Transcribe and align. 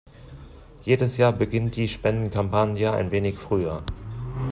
Jedes 0.83 1.17
Jahr 1.17 1.31
beginnt 1.31 1.75
die 1.75 1.87
Spendenkampagne 1.87 2.91
ein 2.91 3.11
wenig 3.11 3.37
früher. 3.37 3.83